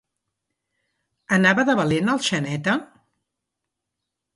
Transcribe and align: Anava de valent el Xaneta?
Anava 1.39 1.67
de 1.69 1.77
valent 1.83 2.13
el 2.17 2.25
Xaneta? 2.31 2.79